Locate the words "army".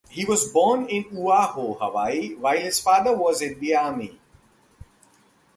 3.75-4.19